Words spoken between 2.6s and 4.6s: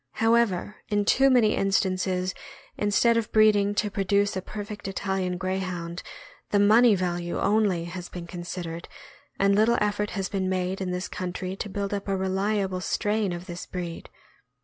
instead of breeding to produce a